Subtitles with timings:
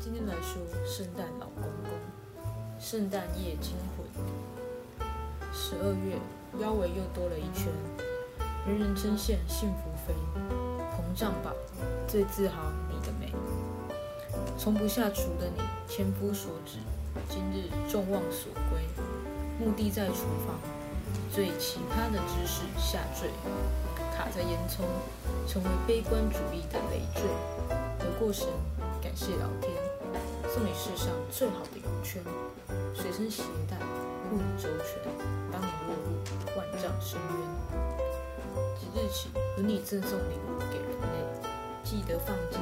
[0.00, 1.90] 今天来说圣诞老公公，
[2.78, 4.06] 圣诞夜惊魂。
[5.52, 6.16] 十二月
[6.60, 7.66] 腰围又多了一圈，
[8.64, 10.14] 人人称羡幸福肥，
[10.94, 11.52] 膨胀吧，
[12.06, 13.32] 最自豪你的美。
[14.56, 16.78] 从不下厨的你，千夫所指，
[17.28, 18.80] 今日众望所归，
[19.58, 20.14] 目的在厨
[20.46, 20.54] 房，
[21.32, 23.30] 最奇葩的知识下坠，
[24.16, 24.84] 卡在烟囱，
[25.48, 27.24] 成为悲观主义的累赘。
[27.98, 28.46] 回过神，
[29.02, 29.72] 感谢老天，
[30.52, 32.22] 送你世上最好的泳圈，
[32.94, 33.76] 随身携带，
[34.28, 35.00] 护你周全，
[35.52, 36.08] 当你落入
[36.56, 37.32] 万丈深渊。
[38.76, 41.48] 即日起，由你赠送礼物给人类，
[41.84, 42.58] 记得放进。